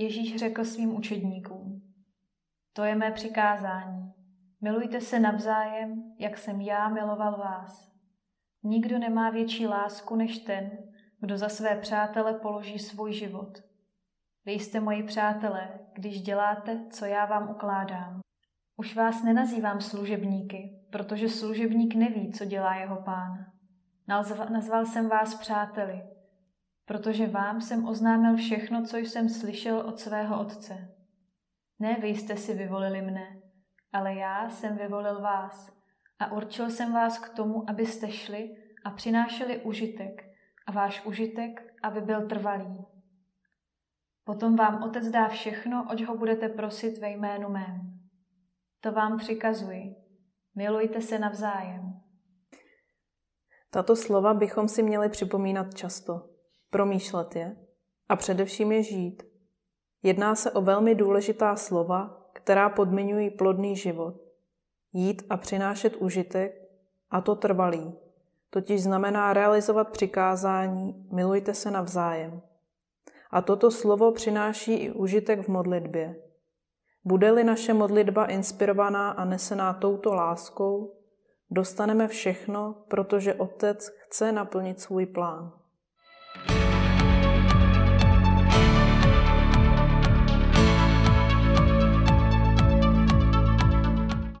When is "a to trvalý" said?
67.10-67.94